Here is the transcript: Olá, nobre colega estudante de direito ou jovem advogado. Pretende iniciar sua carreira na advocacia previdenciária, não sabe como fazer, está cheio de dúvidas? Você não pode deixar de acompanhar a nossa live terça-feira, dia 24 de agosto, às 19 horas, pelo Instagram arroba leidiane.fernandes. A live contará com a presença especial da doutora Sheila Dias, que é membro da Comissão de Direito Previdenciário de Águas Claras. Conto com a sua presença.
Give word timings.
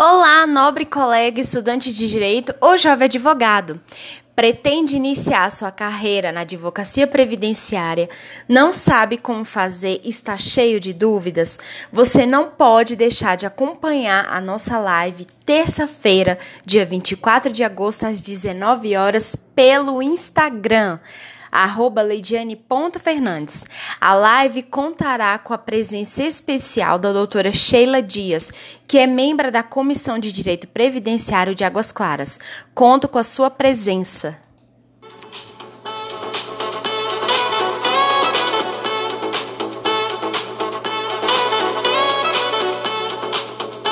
Olá, 0.00 0.46
nobre 0.46 0.84
colega 0.84 1.40
estudante 1.40 1.92
de 1.92 2.06
direito 2.06 2.54
ou 2.60 2.76
jovem 2.76 3.06
advogado. 3.06 3.80
Pretende 4.32 4.94
iniciar 4.94 5.50
sua 5.50 5.72
carreira 5.72 6.30
na 6.30 6.42
advocacia 6.42 7.04
previdenciária, 7.04 8.08
não 8.48 8.72
sabe 8.72 9.18
como 9.18 9.44
fazer, 9.44 10.00
está 10.04 10.38
cheio 10.38 10.78
de 10.78 10.92
dúvidas? 10.92 11.58
Você 11.92 12.24
não 12.24 12.48
pode 12.48 12.94
deixar 12.94 13.36
de 13.36 13.44
acompanhar 13.44 14.28
a 14.30 14.40
nossa 14.40 14.78
live 14.78 15.26
terça-feira, 15.44 16.38
dia 16.64 16.86
24 16.86 17.50
de 17.52 17.64
agosto, 17.64 18.06
às 18.06 18.22
19 18.22 18.94
horas, 18.94 19.34
pelo 19.56 20.00
Instagram 20.00 21.00
arroba 21.50 22.02
leidiane.fernandes. 22.02 23.64
A 24.00 24.14
live 24.14 24.62
contará 24.62 25.38
com 25.38 25.54
a 25.54 25.58
presença 25.58 26.22
especial 26.22 26.98
da 26.98 27.12
doutora 27.12 27.52
Sheila 27.52 28.02
Dias, 28.02 28.50
que 28.86 28.98
é 28.98 29.06
membro 29.06 29.50
da 29.52 29.62
Comissão 29.62 30.18
de 30.18 30.32
Direito 30.32 30.66
Previdenciário 30.66 31.54
de 31.54 31.64
Águas 31.64 31.92
Claras. 31.92 32.38
Conto 32.74 33.08
com 33.08 33.18
a 33.18 33.24
sua 33.24 33.50
presença. 33.50 34.47